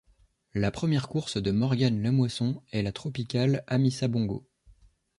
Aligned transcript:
La 0.55 0.71
première 0.71 1.07
course 1.09 1.37
de 1.37 1.51
Morgan 1.51 2.01
Lamoisson 2.01 2.63
est 2.71 2.81
la 2.81 2.91
Tropicale 2.91 3.63
Amissa 3.67 4.07
Bongo. 4.07 4.47